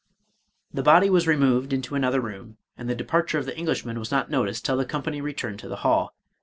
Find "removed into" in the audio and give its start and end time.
1.27-1.93